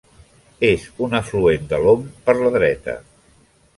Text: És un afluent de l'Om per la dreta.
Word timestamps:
És 0.69 0.85
un 1.07 1.13
afluent 1.19 1.69
de 1.73 1.81
l'Om 1.83 2.07
per 2.31 2.39
la 2.41 2.53
dreta. 2.57 2.97